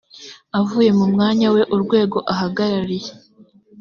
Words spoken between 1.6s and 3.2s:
urwego ahagarariye